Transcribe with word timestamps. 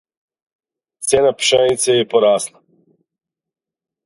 Цијена 1.09 1.33
пшенице 1.43 1.99
је 1.99 2.09
порасла. 2.15 2.65